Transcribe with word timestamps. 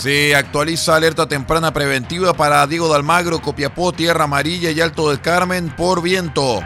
Se 0.00 0.34
actualiza 0.34 0.96
alerta 0.96 1.28
temprana 1.28 1.74
preventiva 1.74 2.32
para 2.32 2.66
Diego 2.66 2.88
de 2.88 2.94
Almagro, 2.94 3.42
Copiapó, 3.42 3.92
Tierra 3.92 4.24
Amarilla 4.24 4.70
y 4.70 4.80
Alto 4.80 5.10
del 5.10 5.20
Carmen 5.20 5.68
por 5.76 6.00
viento. 6.00 6.62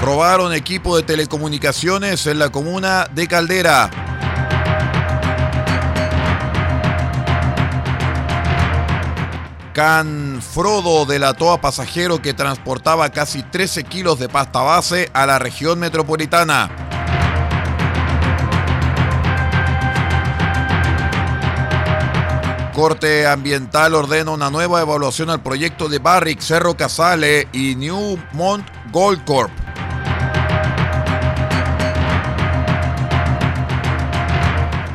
Robaron 0.00 0.54
equipo 0.54 0.96
de 0.96 1.02
telecomunicaciones 1.02 2.28
en 2.28 2.38
la 2.38 2.50
comuna 2.50 3.08
de 3.12 3.26
Caldera. 3.26 3.90
Can 9.72 10.40
Frodo 10.40 11.06
delató 11.06 11.50
a 11.50 11.60
pasajero 11.60 12.22
que 12.22 12.34
transportaba 12.34 13.10
casi 13.10 13.42
13 13.42 13.82
kilos 13.82 14.20
de 14.20 14.28
pasta 14.28 14.60
base 14.60 15.10
a 15.12 15.26
la 15.26 15.40
región 15.40 15.80
metropolitana. 15.80 16.85
Corte 22.76 23.26
Ambiental 23.26 23.94
ordena 23.94 24.32
una 24.32 24.50
nueva 24.50 24.82
evaluación 24.82 25.30
al 25.30 25.42
proyecto 25.42 25.88
de 25.88 25.98
Barrick, 25.98 26.40
Cerro 26.40 26.76
Casale 26.76 27.48
y 27.50 27.74
Newmont 27.74 28.68
Gold 28.92 29.24
Corp. 29.24 29.50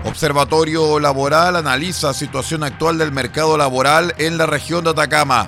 Observatorio 0.06 1.00
Laboral 1.00 1.56
analiza 1.56 2.14
situación 2.14 2.64
actual 2.64 3.00
del 3.00 3.12
mercado 3.12 3.58
laboral 3.58 4.14
en 4.20 4.38
la 4.38 4.46
región 4.46 4.84
de 4.84 4.91
Atacama. 4.91 5.47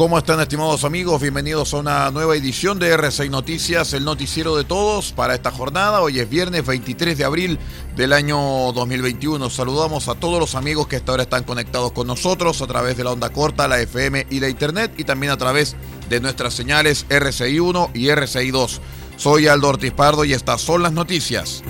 ¿Cómo 0.00 0.16
están 0.16 0.40
estimados 0.40 0.84
amigos? 0.84 1.20
Bienvenidos 1.20 1.74
a 1.74 1.76
una 1.76 2.10
nueva 2.10 2.34
edición 2.34 2.78
de 2.78 2.96
R6 2.96 3.28
Noticias, 3.28 3.92
el 3.92 4.02
noticiero 4.02 4.56
de 4.56 4.64
todos 4.64 5.12
para 5.12 5.34
esta 5.34 5.50
jornada. 5.50 6.00
Hoy 6.00 6.20
es 6.20 6.30
viernes 6.30 6.64
23 6.64 7.18
de 7.18 7.24
abril 7.26 7.58
del 7.96 8.14
año 8.14 8.38
2021. 8.72 9.50
Saludamos 9.50 10.08
a 10.08 10.14
todos 10.14 10.40
los 10.40 10.54
amigos 10.54 10.86
que 10.88 10.96
hasta 10.96 11.12
ahora 11.12 11.24
están 11.24 11.44
conectados 11.44 11.92
con 11.92 12.06
nosotros 12.06 12.62
a 12.62 12.66
través 12.66 12.96
de 12.96 13.04
la 13.04 13.12
onda 13.12 13.28
corta, 13.28 13.68
la 13.68 13.78
FM 13.78 14.26
y 14.30 14.40
la 14.40 14.48
Internet 14.48 14.90
y 14.96 15.04
también 15.04 15.32
a 15.32 15.36
través 15.36 15.76
de 16.08 16.18
nuestras 16.18 16.54
señales 16.54 17.04
RCI 17.10 17.60
1 17.60 17.90
y 17.92 18.08
RCI 18.08 18.52
2. 18.52 18.80
Soy 19.18 19.48
Aldo 19.48 19.68
Ortiz 19.68 19.92
Pardo 19.92 20.24
y 20.24 20.32
estas 20.32 20.62
son 20.62 20.82
las 20.82 20.92
noticias. 20.92 21.62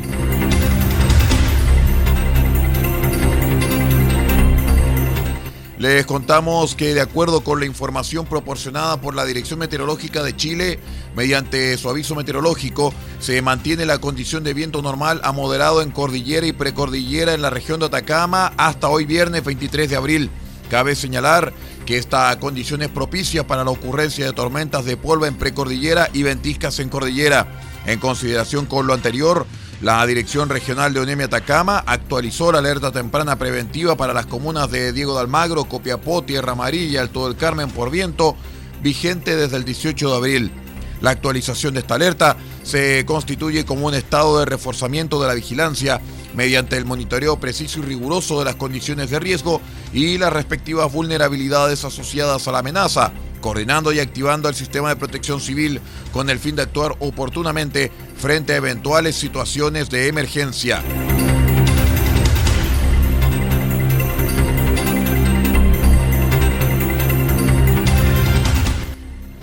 Les 5.80 6.04
contamos 6.04 6.74
que 6.74 6.92
de 6.92 7.00
acuerdo 7.00 7.42
con 7.42 7.58
la 7.58 7.64
información 7.64 8.26
proporcionada 8.26 9.00
por 9.00 9.14
la 9.14 9.24
Dirección 9.24 9.60
Meteorológica 9.60 10.22
de 10.22 10.36
Chile, 10.36 10.78
mediante 11.16 11.74
su 11.78 11.88
aviso 11.88 12.14
meteorológico, 12.14 12.92
se 13.18 13.40
mantiene 13.40 13.86
la 13.86 13.96
condición 13.96 14.44
de 14.44 14.52
viento 14.52 14.82
normal 14.82 15.22
a 15.24 15.32
moderado 15.32 15.80
en 15.80 15.90
cordillera 15.90 16.46
y 16.46 16.52
precordillera 16.52 17.32
en 17.32 17.40
la 17.40 17.48
región 17.48 17.80
de 17.80 17.86
Atacama 17.86 18.52
hasta 18.58 18.90
hoy 18.90 19.06
viernes 19.06 19.42
23 19.42 19.88
de 19.88 19.96
abril. 19.96 20.30
Cabe 20.68 20.94
señalar 20.94 21.54
que 21.86 21.96
esta 21.96 22.38
condición 22.38 22.82
es 22.82 22.88
propicia 22.88 23.46
para 23.46 23.64
la 23.64 23.70
ocurrencia 23.70 24.26
de 24.26 24.34
tormentas 24.34 24.84
de 24.84 24.98
polvo 24.98 25.24
en 25.24 25.38
precordillera 25.38 26.10
y 26.12 26.24
ventiscas 26.24 26.78
en 26.80 26.90
cordillera. 26.90 27.58
En 27.86 27.98
consideración 27.98 28.66
con 28.66 28.86
lo 28.86 28.92
anterior, 28.92 29.46
la 29.80 30.06
Dirección 30.06 30.50
Regional 30.50 30.92
de 30.92 31.00
Onemia 31.00 31.26
Atacama 31.26 31.82
actualizó 31.86 32.52
la 32.52 32.58
alerta 32.58 32.92
temprana 32.92 33.36
preventiva 33.36 33.96
para 33.96 34.12
las 34.12 34.26
comunas 34.26 34.70
de 34.70 34.92
Diego 34.92 35.14
de 35.14 35.20
Almagro, 35.20 35.64
Copiapó, 35.64 36.22
Tierra 36.22 36.52
Amarilla, 36.52 37.00
Alto 37.00 37.26
del 37.26 37.36
Carmen 37.36 37.70
por 37.70 37.90
viento, 37.90 38.36
vigente 38.82 39.36
desde 39.36 39.56
el 39.56 39.64
18 39.64 40.10
de 40.10 40.16
abril. 40.16 40.52
La 41.00 41.10
actualización 41.10 41.72
de 41.72 41.80
esta 41.80 41.94
alerta 41.94 42.36
se 42.62 43.06
constituye 43.06 43.64
como 43.64 43.86
un 43.86 43.94
estado 43.94 44.38
de 44.38 44.44
reforzamiento 44.44 45.18
de 45.20 45.28
la 45.28 45.34
vigilancia 45.34 46.02
mediante 46.34 46.76
el 46.76 46.84
monitoreo 46.84 47.40
preciso 47.40 47.78
y 47.78 47.82
riguroso 47.82 48.38
de 48.38 48.44
las 48.44 48.56
condiciones 48.56 49.08
de 49.08 49.18
riesgo 49.18 49.62
y 49.94 50.18
las 50.18 50.30
respectivas 50.30 50.92
vulnerabilidades 50.92 51.86
asociadas 51.86 52.46
a 52.46 52.52
la 52.52 52.58
amenaza, 52.58 53.12
coordinando 53.40 53.92
y 53.92 54.00
activando 54.00 54.48
el 54.48 54.54
sistema 54.54 54.90
de 54.90 54.96
protección 54.96 55.40
civil 55.40 55.80
con 56.12 56.30
el 56.30 56.38
fin 56.38 56.56
de 56.56 56.62
actuar 56.62 56.94
oportunamente 57.00 57.90
frente 58.16 58.52
a 58.52 58.56
eventuales 58.56 59.16
situaciones 59.16 59.90
de 59.90 60.08
emergencia. 60.08 60.82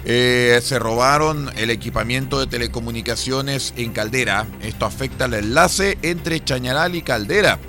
Eh, 0.10 0.62
se 0.64 0.80
robaron 0.80 1.52
el 1.58 1.70
equipamiento 1.70 2.40
de 2.40 2.48
telecomunicaciones 2.48 3.74
en 3.76 3.92
Caldera. 3.92 4.48
Esto 4.62 4.86
afecta 4.86 5.26
el 5.26 5.34
enlace 5.34 5.98
entre 6.02 6.42
Chañaral 6.42 6.96
y 6.96 7.02
Caldera. 7.02 7.60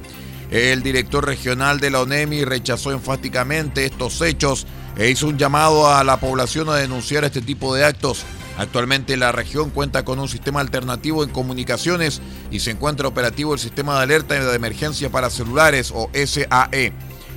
El 0.48 0.84
director 0.84 1.26
regional 1.26 1.80
de 1.80 1.90
la 1.90 2.00
ONEMI 2.00 2.44
rechazó 2.44 2.92
enfáticamente 2.92 3.84
estos 3.84 4.22
hechos 4.22 4.68
e 4.98 5.08
hizo 5.08 5.28
un 5.28 5.38
llamado 5.38 5.88
a 5.88 6.02
la 6.02 6.18
población 6.18 6.68
a 6.68 6.74
denunciar 6.74 7.24
este 7.24 7.40
tipo 7.40 7.74
de 7.74 7.84
actos. 7.84 8.24
Actualmente 8.58 9.16
la 9.16 9.30
región 9.30 9.70
cuenta 9.70 10.04
con 10.04 10.18
un 10.18 10.28
sistema 10.28 10.60
alternativo 10.60 11.22
en 11.22 11.30
comunicaciones 11.30 12.20
y 12.50 12.58
se 12.58 12.72
encuentra 12.72 13.06
operativo 13.06 13.54
el 13.54 13.60
sistema 13.60 13.96
de 13.96 14.02
alerta 14.02 14.34
de 14.34 14.56
emergencia 14.56 15.10
para 15.10 15.30
celulares 15.30 15.92
o 15.94 16.10
SAE. 16.12 16.92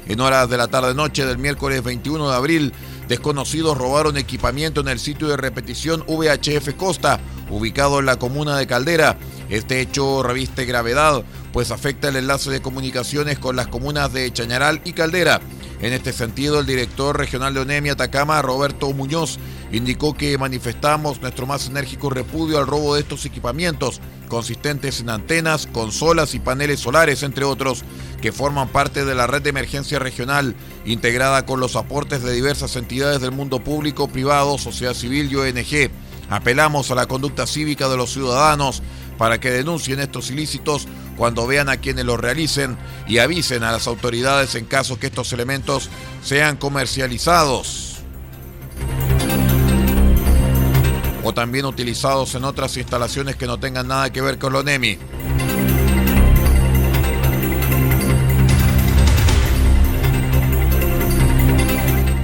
En 0.08 0.20
horas 0.20 0.50
de 0.50 0.58
la 0.58 0.68
tarde-noche 0.68 1.24
del 1.28 1.38
miércoles 1.38 1.84
21 1.84 2.32
de 2.32 2.36
abril, 2.36 2.74
desconocidos 3.08 3.78
robaron 3.78 4.18
equipamiento 4.18 4.82
en 4.82 4.88
el 4.88 5.00
sitio 5.00 5.28
de 5.28 5.38
repetición 5.38 6.04
VHF 6.08 6.74
Costa, 6.76 7.20
ubicado 7.52 8.00
en 8.00 8.08
la 8.08 8.18
comuna 8.18 8.58
de 8.58 8.66
Caldera. 8.66 9.18
Este 9.50 9.80
hecho 9.80 10.24
reviste 10.24 10.66
gravedad, 10.66 11.24
pues 11.54 11.70
afecta 11.70 12.10
el 12.10 12.16
enlace 12.16 12.50
de 12.50 12.64
comunicaciones 12.64 13.38
con 13.38 13.56
las 13.56 13.68
comunas 13.68 14.12
de 14.12 14.34
Chañaral 14.34 14.82
y 14.84 14.94
Caldera. 14.94 15.40
En 15.82 15.94
este 15.94 16.14
sentido, 16.14 16.60
el 16.60 16.68
director 16.68 17.18
regional 17.18 17.56
de 17.56 17.62
ONEMI 17.62 17.90
Atacama, 17.90 18.42
Roberto 18.44 18.94
Muñoz, 18.94 19.40
indicó 19.72 20.14
que 20.14 20.38
manifestamos 20.38 21.20
nuestro 21.22 21.48
más 21.48 21.68
enérgico 21.68 22.12
repudio 22.12 22.60
al 22.60 22.68
robo 22.68 22.94
de 22.94 23.02
estos 23.02 23.26
equipamientos, 23.26 24.00
consistentes 24.28 25.00
en 25.00 25.10
antenas, 25.10 25.66
consolas 25.66 26.36
y 26.36 26.40
paneles 26.40 26.82
solares, 26.82 27.24
entre 27.24 27.46
otros, 27.46 27.84
que 28.22 28.32
forman 28.32 28.70
parte 28.70 29.06
de 29.06 29.16
la 29.16 29.26
red 29.26 29.42
de 29.42 29.50
emergencia 29.50 29.98
regional, 29.98 30.56
integrada 30.86 31.48
con 31.48 31.60
los 31.60 31.76
aportes 31.76 32.22
de 32.22 32.32
diversas 32.32 32.76
entidades 32.76 33.20
del 33.20 33.32
mundo 33.32 33.64
público, 33.64 34.08
privado, 34.08 34.60
sociedad 34.60 34.94
civil 34.94 35.32
y 35.32 35.36
ONG. 35.36 35.92
Apelamos 36.30 36.92
a 36.92 36.96
la 36.96 37.08
conducta 37.08 37.48
cívica 37.48 37.90
de 37.90 37.98
los 37.98 38.14
ciudadanos 38.14 38.84
para 39.18 39.40
que 39.40 39.52
denuncien 39.52 40.00
estos 40.00 40.30
ilícitos 40.30 40.88
cuando 41.18 41.48
vean 41.48 41.70
a 41.70 41.78
quienes 41.78 42.06
los 42.06 42.20
realicen 42.20 42.78
y 43.08 43.20
avisen 43.20 43.64
a 43.64 43.72
las 43.72 43.88
autoridades 43.88 44.56
en 44.56 44.66
caso 44.66 45.00
que 45.00 45.08
estos 45.08 45.34
elementos 45.34 45.90
sean 46.24 46.58
comercializados 46.58 47.92
o 51.24 51.34
también 51.34 51.66
utilizados 51.66 52.34
en 52.36 52.44
otras 52.44 52.78
instalaciones 52.78 53.36
que 53.36 53.48
no 53.48 53.60
tengan 53.60 53.88
nada 53.88 54.12
que 54.12 54.22
ver 54.22 54.40
con 54.40 54.54
lo 54.54 54.64
NEMI. 54.64 54.98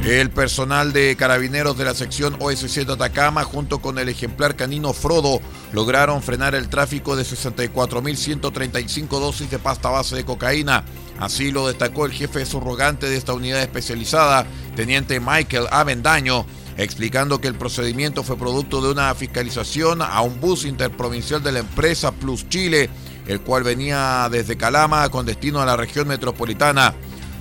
El 0.08 0.30
personal 0.30 0.94
de 0.94 1.18
carabineros 1.18 1.78
de 1.78 1.84
la 1.84 1.94
sección 1.94 2.40
OS7 2.40 2.94
Atacama, 2.94 3.44
junto 3.44 3.80
con 3.80 4.00
el 4.00 4.08
ejemplar 4.08 4.56
canino 4.56 4.94
Frodo, 4.94 5.42
lograron 5.74 6.24
frenar 6.24 6.56
el 6.56 6.70
tráfico 6.70 7.18
de 7.18 7.24
64.135 7.24 9.20
dosis 9.20 9.52
de 9.52 9.60
pasta 9.60 9.90
base 9.90 10.16
de 10.16 10.24
cocaína. 10.24 10.86
Así 11.20 11.52
lo 11.52 11.68
destacó 11.68 12.06
el 12.06 12.14
jefe 12.14 12.46
subrogante 12.46 13.10
de 13.10 13.18
esta 13.18 13.34
unidad 13.34 13.62
especializada, 13.62 14.48
teniente 14.78 15.20
Michael 15.20 15.68
Avendaño, 15.72 16.46
explicando 16.78 17.42
que 17.42 17.50
el 17.50 17.56
procedimiento 17.56 18.24
fue 18.24 18.38
producto 18.38 18.82
de 18.82 18.92
una 18.92 19.14
fiscalización 19.14 20.02
a 20.02 20.22
un 20.22 20.40
bus 20.40 20.64
interprovincial 20.64 21.44
de 21.44 21.52
la 21.52 21.60
empresa 21.60 22.14
Plus 22.14 22.48
Chile, 22.48 22.90
el 23.28 23.42
cual 23.42 23.64
venía 23.64 24.30
desde 24.32 24.56
Calama 24.56 25.10
con 25.10 25.26
destino 25.26 25.60
a 25.60 25.66
la 25.66 25.76
región 25.76 26.08
metropolitana. 26.08 26.96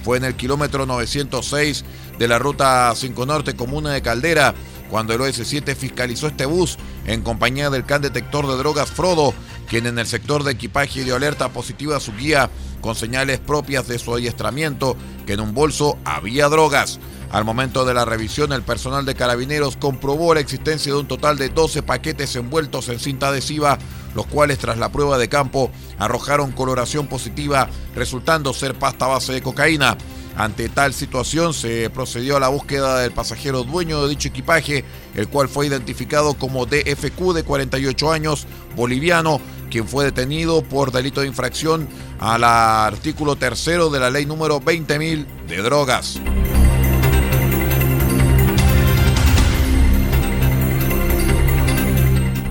Fue 0.07 0.19
en 0.19 0.25
el 0.25 0.37
kilómetro 0.37 0.87
906 0.87 1.85
de 2.17 2.29
la 2.29 2.39
ruta 2.39 2.93
5 2.95 3.27
Norte, 3.27 3.57
comuna 3.57 3.91
de 3.91 4.03
Caldera, 4.03 4.55
cuando 4.89 5.13
el 5.13 5.21
OS7 5.21 5.75
fiscalizó 5.75 6.29
este 6.29 6.47
bus 6.47 6.79
en 7.07 7.23
compañía 7.23 7.71
del 7.71 7.85
can 7.85 8.03
detector 8.03 8.47
de 8.47 8.57
drogas 8.57 8.89
Frodo, 8.89 9.35
quien 9.69 9.85
en 9.85 9.99
el 9.99 10.07
sector 10.07 10.45
de 10.45 10.53
equipaje 10.53 11.03
dio 11.03 11.17
alerta 11.17 11.49
positiva 11.49 11.97
a 11.97 12.01
su 12.01 12.13
guía 12.13 12.51
con 12.81 12.95
señales 12.95 13.41
propias 13.41 13.89
de 13.89 13.99
su 13.99 14.15
adiestramiento 14.15 14.97
que 15.27 15.33
en 15.33 15.41
un 15.41 15.55
bolso 15.55 15.99
había 16.05 16.49
drogas. 16.49 17.01
Al 17.31 17.45
momento 17.45 17.85
de 17.85 17.95
la 17.95 18.05
revisión, 18.05 18.53
el 18.53 18.63
personal 18.63 19.05
de 19.05 19.15
carabineros 19.15 19.77
comprobó 19.77 20.35
la 20.35 20.41
existencia 20.41 20.93
de 20.93 20.99
un 20.99 21.09
total 21.09 21.37
de 21.37 21.49
12 21.49 21.83
paquetes 21.83 22.35
envueltos 22.37 22.89
en 22.89 23.01
cinta 23.01 23.29
adhesiva, 23.29 23.79
los 24.15 24.27
cuales 24.27 24.59
tras 24.59 24.79
la 24.79 24.91
prueba 24.91 25.19
de 25.19 25.29
campo 25.29 25.71
arrojaron 25.99 26.53
coloración 26.53 27.09
positiva, 27.09 27.69
resultando 27.95 28.55
ser 28.55 28.75
pasta 28.79 29.07
base 29.07 29.33
de 29.33 29.43
cocaína. 29.43 29.99
Ante 30.37 30.69
tal 30.69 30.93
situación 30.93 31.55
se 31.55 31.89
procedió 31.89 32.37
a 32.37 32.41
la 32.41 32.49
búsqueda 32.49 33.01
del 33.01 33.11
pasajero 33.11 33.65
dueño 33.65 34.03
de 34.03 34.11
dicho 34.11 34.29
equipaje, 34.29 34.85
el 35.15 35.29
cual 35.29 35.49
fue 35.49 35.67
identificado 35.67 36.35
como 36.35 36.67
DFQ 36.67 37.33
de 37.35 37.43
48 37.43 38.13
años, 38.13 38.47
boliviano, 38.77 39.41
quien 39.71 39.89
fue 39.89 40.05
detenido 40.05 40.63
por 40.63 40.93
delito 40.93 41.23
de 41.23 41.27
infracción 41.27 41.89
al 42.21 42.45
artículo 42.45 43.37
tercero 43.37 43.89
de 43.89 44.01
la 44.01 44.11
ley 44.11 44.27
número 44.27 44.61
20.000 44.61 45.27
de 45.49 45.57
drogas. 45.63 46.21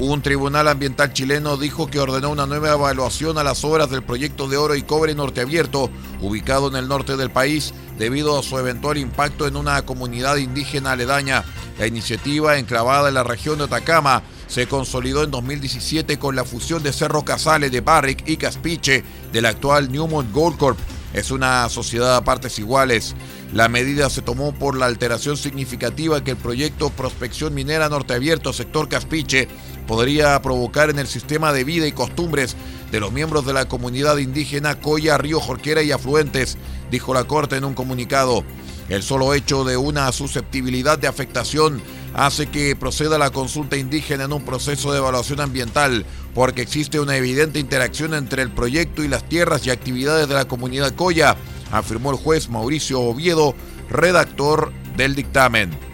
Un 0.08 0.22
tribunal 0.22 0.68
ambiental 0.68 1.14
chileno 1.14 1.58
dijo 1.58 1.88
que 1.88 2.00
ordenó 2.00 2.30
una 2.30 2.46
nueva 2.46 2.74
evaluación 2.74 3.40
a 3.40 3.44
las 3.44 3.64
obras 3.66 3.90
del 3.90 4.04
proyecto 4.04 4.48
de 4.48 4.56
oro 4.56 4.76
y 4.76 4.84
cobre 4.84 5.16
norte 5.16 5.42
abierto, 5.42 5.90
ubicado 6.22 6.68
en 6.68 6.76
el 6.76 6.88
norte 6.88 7.18
del 7.18 7.32
país, 7.32 7.74
debido 7.98 8.38
a 8.38 8.44
su 8.44 8.60
eventual 8.60 9.00
impacto 9.00 9.48
en 9.48 9.56
una 9.56 9.82
comunidad 9.82 10.36
indígena 10.36 10.92
aledaña. 10.92 11.44
La 11.80 11.88
iniciativa, 11.88 12.60
enclavada 12.60 13.08
en 13.08 13.16
la 13.16 13.24
región 13.24 13.58
de 13.58 13.64
Atacama, 13.64 14.22
se 14.46 14.68
consolidó 14.68 15.24
en 15.24 15.32
2017 15.32 16.20
con 16.20 16.36
la 16.36 16.46
fusión 16.46 16.84
de 16.84 16.94
Cerro 16.94 17.26
Casale 17.26 17.72
de 17.72 17.82
Barrick 17.82 18.30
y 18.30 18.38
Caspiche 18.38 19.04
del 19.34 19.48
actual 19.48 19.92
Newmont 19.92 20.32
Gold 20.32 20.58
Corp. 20.58 20.78
Es 21.16 21.32
una 21.32 21.68
sociedad 21.70 22.18
a 22.18 22.24
partes 22.26 22.60
iguales. 22.60 23.16
La 23.54 23.70
medida 23.70 24.10
se 24.10 24.22
tomó 24.22 24.54
por 24.54 24.78
la 24.78 24.86
alteración 24.86 25.38
significativa 25.38 26.22
que 26.22 26.32
el 26.32 26.38
proyecto 26.38 26.90
Prospección 26.90 27.54
Minera 27.54 27.88
Norte 27.88 28.14
Abierto 28.14 28.52
Sector 28.52 28.90
Caspiche 28.90 29.48
podría 29.88 30.42
provocar 30.42 30.90
en 30.90 31.00
el 31.00 31.08
sistema 31.08 31.54
de 31.54 31.64
vida 31.64 31.88
y 31.88 31.92
costumbres 31.92 32.56
de 32.92 33.00
los 33.00 33.12
miembros 33.12 33.46
de 33.46 33.54
la 33.54 33.68
comunidad 33.68 34.18
indígena 34.18 34.80
Coya, 34.80 35.18
Río 35.18 35.40
Jorquera 35.40 35.82
y 35.84 35.92
afluentes, 35.92 36.58
dijo 36.92 37.14
la 37.14 37.26
Corte 37.26 37.58
en 37.58 37.66
un 37.66 37.74
comunicado. 37.74 38.44
El 38.88 39.02
solo 39.02 39.34
hecho 39.34 39.64
de 39.64 39.78
una 39.78 40.12
susceptibilidad 40.12 41.00
de 41.00 41.08
afectación 41.08 41.82
hace 42.14 42.48
que 42.48 42.76
proceda 42.76 43.18
la 43.18 43.32
consulta 43.32 43.78
indígena 43.78 44.26
en 44.26 44.34
un 44.34 44.46
proceso 44.46 44.92
de 44.92 45.00
evaluación 45.00 45.42
ambiental, 45.42 46.06
porque 46.34 46.62
existe 46.62 47.00
una 47.00 47.18
evidente 47.18 47.60
interacción 47.60 48.14
entre 48.14 48.44
el 48.44 48.52
proyecto 48.52 49.04
y 49.04 49.08
las 49.08 49.28
tierras 49.28 49.66
y 49.66 49.72
actividades 49.72 50.28
de 50.28 50.36
la 50.36 50.46
comunidad 50.46 50.94
Coya, 50.94 51.36
afirmó 51.72 52.12
el 52.12 52.18
juez 52.18 52.50
Mauricio 52.50 53.02
Oviedo, 53.02 53.56
redactor 53.90 54.72
del 54.96 55.16
dictamen. 55.16 55.85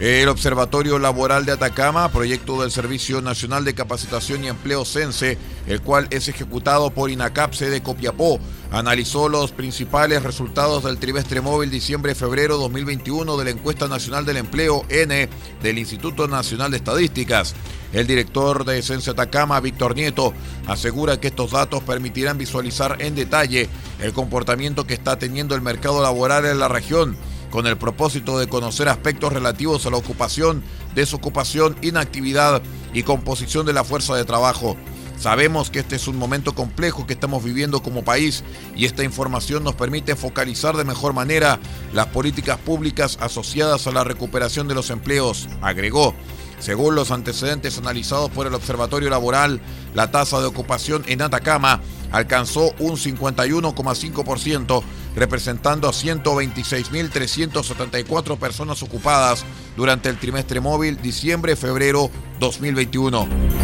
El 0.00 0.30
Observatorio 0.30 0.98
Laboral 0.98 1.44
de 1.44 1.52
Atacama, 1.52 2.10
proyecto 2.10 2.62
del 2.62 2.70
Servicio 2.70 3.20
Nacional 3.20 3.66
de 3.66 3.74
Capacitación 3.74 4.42
y 4.42 4.48
Empleo 4.48 4.86
CENSE, 4.86 5.36
el 5.66 5.82
cual 5.82 6.06
es 6.08 6.26
ejecutado 6.26 6.88
por 6.88 7.10
INACAPSE 7.10 7.68
de 7.68 7.82
Copiapó, 7.82 8.40
analizó 8.70 9.28
los 9.28 9.52
principales 9.52 10.22
resultados 10.22 10.84
del 10.84 10.96
trimestre 10.96 11.42
móvil 11.42 11.70
diciembre-febrero 11.70 12.56
2021 12.56 13.36
de 13.36 13.44
la 13.44 13.50
Encuesta 13.50 13.88
Nacional 13.88 14.24
del 14.24 14.38
Empleo 14.38 14.86
N 14.88 15.28
del 15.62 15.78
Instituto 15.78 16.26
Nacional 16.26 16.70
de 16.70 16.78
Estadísticas. 16.78 17.54
El 17.92 18.06
director 18.06 18.64
de 18.64 18.80
CENSE 18.80 19.10
Atacama, 19.10 19.60
Víctor 19.60 19.94
Nieto, 19.94 20.32
asegura 20.66 21.20
que 21.20 21.28
estos 21.28 21.50
datos 21.50 21.82
permitirán 21.82 22.38
visualizar 22.38 22.96
en 23.00 23.14
detalle 23.14 23.68
el 24.00 24.14
comportamiento 24.14 24.86
que 24.86 24.94
está 24.94 25.18
teniendo 25.18 25.54
el 25.54 25.60
mercado 25.60 26.02
laboral 26.02 26.46
en 26.46 26.58
la 26.58 26.68
región 26.68 27.18
con 27.50 27.66
el 27.66 27.76
propósito 27.76 28.38
de 28.38 28.48
conocer 28.48 28.88
aspectos 28.88 29.32
relativos 29.32 29.84
a 29.86 29.90
la 29.90 29.96
ocupación, 29.96 30.62
desocupación, 30.94 31.76
inactividad 31.82 32.62
y 32.94 33.02
composición 33.02 33.66
de 33.66 33.72
la 33.72 33.84
fuerza 33.84 34.14
de 34.14 34.24
trabajo. 34.24 34.76
Sabemos 35.20 35.68
que 35.68 35.80
este 35.80 35.96
es 35.96 36.08
un 36.08 36.16
momento 36.16 36.54
complejo 36.54 37.06
que 37.06 37.12
estamos 37.12 37.44
viviendo 37.44 37.82
como 37.82 38.02
país 38.04 38.42
y 38.74 38.86
esta 38.86 39.04
información 39.04 39.62
nos 39.62 39.74
permite 39.74 40.16
focalizar 40.16 40.78
de 40.78 40.84
mejor 40.84 41.12
manera 41.12 41.60
las 41.92 42.06
políticas 42.06 42.56
públicas 42.56 43.18
asociadas 43.20 43.86
a 43.86 43.90
la 43.90 44.02
recuperación 44.02 44.66
de 44.66 44.74
los 44.74 44.88
empleos, 44.88 45.46
agregó. 45.60 46.14
Según 46.58 46.94
los 46.94 47.10
antecedentes 47.10 47.76
analizados 47.78 48.30
por 48.30 48.46
el 48.46 48.54
Observatorio 48.54 49.10
Laboral, 49.10 49.60
la 49.94 50.10
tasa 50.10 50.40
de 50.40 50.46
ocupación 50.46 51.02
en 51.06 51.20
Atacama 51.22 51.80
alcanzó 52.12 52.74
un 52.78 52.96
51,5%, 52.96 54.82
representando 55.14 55.88
a 55.88 55.92
126.374 55.92 58.38
personas 58.38 58.82
ocupadas 58.82 59.44
durante 59.76 60.08
el 60.08 60.18
trimestre 60.18 60.60
móvil 60.60 61.00
diciembre-febrero 61.00 62.10
2021. 62.38 63.60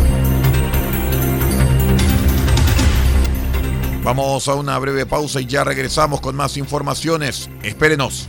Vamos 4.07 4.47
a 4.47 4.55
una 4.55 4.79
breve 4.79 5.05
pausa 5.05 5.41
y 5.41 5.47
ya 5.47 5.65
regresamos 5.65 6.21
con 6.21 6.37
más 6.37 6.57
informaciones. 6.57 7.51
Espérenos. 7.65 8.29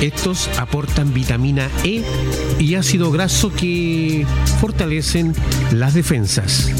Estos 0.00 0.48
aportan 0.58 1.14
vitamina 1.14 1.70
E 1.84 2.02
y 2.58 2.74
ácido 2.74 3.10
graso 3.10 3.52
que 3.52 4.26
fortalecen 4.60 5.34
las 5.72 5.94
defensas. 5.94 6.70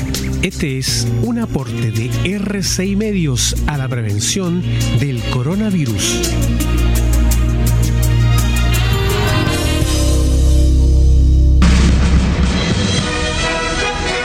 Este 0.42 0.78
es 0.78 1.06
un 1.22 1.38
aporte 1.38 1.90
de 1.90 2.10
R6 2.10 2.96
Medios 2.96 3.56
a 3.66 3.78
la 3.78 3.88
prevención 3.88 4.62
del 5.00 5.20
coronavirus. 5.30 6.20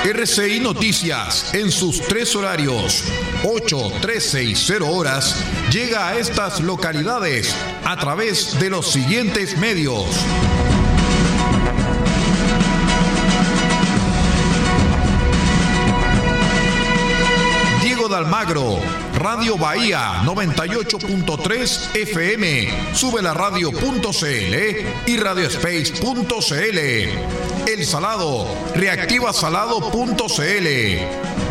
RCI 0.03 0.59
Noticias 0.59 1.53
en 1.53 1.71
sus 1.71 2.01
tres 2.01 2.35
horarios, 2.35 3.05
8, 3.43 3.91
13 4.01 4.43
y 4.43 4.55
0 4.55 4.87
horas, 4.89 5.43
llega 5.71 6.07
a 6.07 6.17
estas 6.17 6.59
localidades 6.59 7.55
a 7.83 7.97
través 7.97 8.59
de 8.59 8.69
los 8.69 8.91
siguientes 8.91 9.57
medios. 9.57 10.05
Diego 17.83 18.07
de 18.07 18.15
Almagro, 18.15 18.79
Radio 19.15 19.57
Bahía 19.57 20.21
98.3 20.23 21.95
FM, 21.95 22.93
sube 22.93 23.23
la 23.23 23.33
radio.cl 23.33 24.55
y 25.07 25.17
radiospace.cl. 25.17 26.77
El 27.67 27.85
Salado, 27.85 28.47
reactivasalado.cl. 28.75 31.50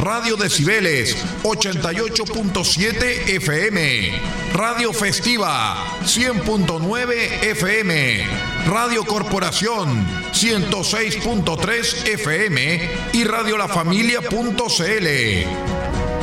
Radio 0.00 0.36
Decibeles 0.36 1.14
88.7 1.42 3.28
FM, 3.36 4.20
Radio 4.54 4.94
Festiva 4.94 5.98
100.9 6.04 7.42
FM, 7.42 8.26
Radio 8.66 9.04
Corporación 9.04 10.06
106.3 10.32 12.08
FM 12.14 12.90
y 13.12 13.24
Radio 13.24 13.58
La 13.58 13.68
Familia.cl. 13.68 15.06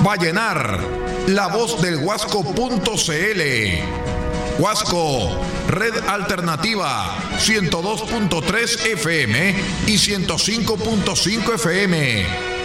Vallenar, 0.03 0.79
La 1.27 1.47
Voz 1.47 1.79
del 1.79 1.97
Huasco.cl. 1.97 3.41
Huasco, 4.57 5.39
Red 5.67 5.93
Alternativa 6.07 7.15
102.3 7.37 8.85
FM 8.87 9.55
y 9.85 9.97
105.5 9.97 11.53
FM. 11.53 12.56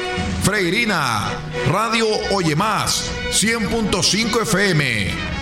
Freirina, 0.42 1.30
Radio 1.70 2.06
Oye 2.32 2.56
Más, 2.56 3.10
100.5 3.30 4.42
FM. 4.42 5.41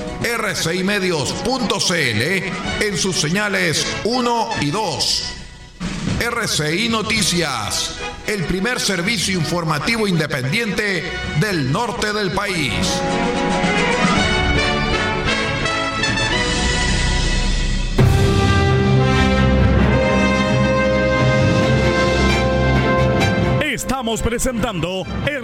rcimedios.cl 0.23 2.21
en 2.83 2.97
sus 2.97 3.19
señales 3.19 3.85
1 4.03 4.49
y 4.61 4.71
2. 4.71 5.33
RCI 6.19 6.89
Noticias, 6.89 7.97
el 8.27 8.43
primer 8.43 8.79
servicio 8.79 9.37
informativo 9.37 10.07
independiente 10.07 11.03
del 11.39 11.71
norte 11.71 12.13
del 12.13 12.31
país. 12.31 12.73
Estamos 23.61 24.21
presentando 24.21 25.05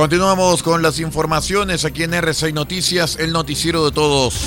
Continuamos 0.00 0.62
con 0.62 0.80
las 0.80 0.98
informaciones 0.98 1.84
aquí 1.84 2.04
en 2.04 2.12
R6 2.12 2.54
Noticias, 2.54 3.18
el 3.20 3.34
noticiero 3.34 3.84
de 3.84 3.92
todos. 3.92 4.46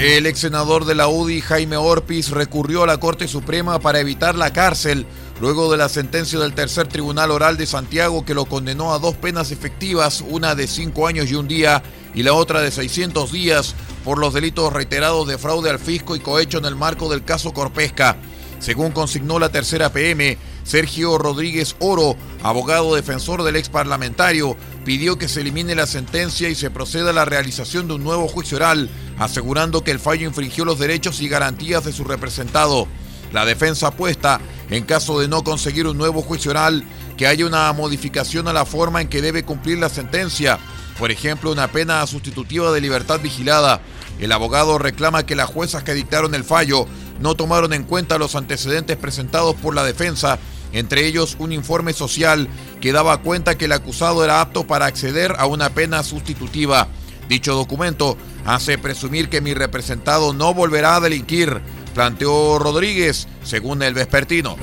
El 0.00 0.24
ex 0.24 0.38
senador 0.38 0.86
de 0.86 0.94
la 0.94 1.08
UDI, 1.08 1.42
Jaime 1.42 1.76
Orpiz, 1.76 2.30
recurrió 2.30 2.84
a 2.84 2.86
la 2.86 2.98
Corte 2.98 3.28
Suprema 3.28 3.80
para 3.80 4.00
evitar 4.00 4.34
la 4.34 4.54
cárcel 4.54 5.04
luego 5.42 5.70
de 5.70 5.76
la 5.76 5.90
sentencia 5.90 6.38
del 6.38 6.54
tercer 6.54 6.88
tribunal 6.88 7.32
oral 7.32 7.58
de 7.58 7.66
Santiago 7.66 8.24
que 8.24 8.32
lo 8.32 8.46
condenó 8.46 8.94
a 8.94 8.98
dos 8.98 9.14
penas 9.14 9.50
efectivas, 9.50 10.24
una 10.26 10.54
de 10.54 10.66
cinco 10.66 11.06
años 11.06 11.30
y 11.30 11.34
un 11.34 11.48
día 11.48 11.82
y 12.14 12.22
la 12.22 12.32
otra 12.32 12.62
de 12.62 12.70
600 12.70 13.30
días 13.30 13.74
por 14.04 14.16
los 14.16 14.32
delitos 14.32 14.72
reiterados 14.72 15.28
de 15.28 15.36
fraude 15.36 15.68
al 15.68 15.80
fisco 15.80 16.16
y 16.16 16.20
cohecho 16.20 16.56
en 16.56 16.64
el 16.64 16.76
marco 16.76 17.10
del 17.10 17.24
caso 17.24 17.52
Corpesca. 17.52 18.16
Según 18.58 18.90
consignó 18.92 19.38
la 19.38 19.50
tercera 19.50 19.92
PM, 19.92 20.36
Sergio 20.68 21.16
Rodríguez 21.16 21.76
Oro, 21.78 22.14
abogado 22.42 22.94
defensor 22.94 23.42
del 23.42 23.56
ex 23.56 23.70
parlamentario, 23.70 24.54
pidió 24.84 25.16
que 25.16 25.26
se 25.26 25.40
elimine 25.40 25.74
la 25.74 25.86
sentencia 25.86 26.50
y 26.50 26.54
se 26.54 26.70
proceda 26.70 27.08
a 27.08 27.14
la 27.14 27.24
realización 27.24 27.88
de 27.88 27.94
un 27.94 28.04
nuevo 28.04 28.28
juicio 28.28 28.58
oral, 28.58 28.90
asegurando 29.18 29.82
que 29.82 29.92
el 29.92 29.98
fallo 29.98 30.28
infringió 30.28 30.66
los 30.66 30.78
derechos 30.78 31.22
y 31.22 31.28
garantías 31.30 31.86
de 31.86 31.92
su 31.94 32.04
representado. 32.04 32.86
La 33.32 33.46
defensa 33.46 33.86
apuesta, 33.86 34.42
en 34.68 34.84
caso 34.84 35.18
de 35.20 35.28
no 35.28 35.42
conseguir 35.42 35.86
un 35.86 35.96
nuevo 35.96 36.20
juicio 36.20 36.50
oral, 36.50 36.84
que 37.16 37.26
haya 37.26 37.46
una 37.46 37.72
modificación 37.72 38.46
a 38.46 38.52
la 38.52 38.66
forma 38.66 39.00
en 39.00 39.08
que 39.08 39.22
debe 39.22 39.44
cumplir 39.44 39.78
la 39.78 39.88
sentencia, 39.88 40.58
por 40.98 41.10
ejemplo, 41.10 41.50
una 41.50 41.68
pena 41.68 42.06
sustitutiva 42.06 42.72
de 42.72 42.82
libertad 42.82 43.20
vigilada. 43.20 43.80
El 44.20 44.32
abogado 44.32 44.76
reclama 44.76 45.24
que 45.24 45.34
las 45.34 45.48
juezas 45.48 45.82
que 45.82 45.94
dictaron 45.94 46.34
el 46.34 46.44
fallo 46.44 46.86
no 47.20 47.36
tomaron 47.36 47.72
en 47.72 47.84
cuenta 47.84 48.18
los 48.18 48.34
antecedentes 48.34 48.98
presentados 48.98 49.56
por 49.56 49.74
la 49.74 49.84
defensa, 49.84 50.38
entre 50.72 51.06
ellos 51.06 51.36
un 51.38 51.52
informe 51.52 51.92
social 51.92 52.48
que 52.80 52.92
daba 52.92 53.18
cuenta 53.18 53.56
que 53.56 53.66
el 53.66 53.72
acusado 53.72 54.24
era 54.24 54.40
apto 54.40 54.66
para 54.66 54.86
acceder 54.86 55.34
a 55.38 55.46
una 55.46 55.70
pena 55.70 56.02
sustitutiva. 56.02 56.88
Dicho 57.28 57.54
documento 57.54 58.16
hace 58.44 58.78
presumir 58.78 59.28
que 59.28 59.40
mi 59.40 59.54
representado 59.54 60.32
no 60.32 60.54
volverá 60.54 60.96
a 60.96 61.00
delinquir, 61.00 61.60
planteó 61.94 62.58
Rodríguez, 62.58 63.28
según 63.42 63.82
el 63.82 63.94
vespertino. 63.94 64.56